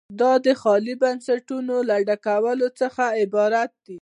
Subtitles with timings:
[0.19, 3.97] دا د خالي بستونو له ډکولو څخه عبارت دی.